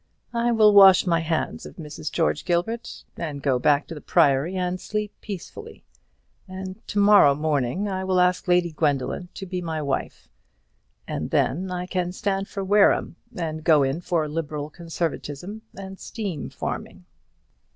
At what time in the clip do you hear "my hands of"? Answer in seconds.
1.05-1.75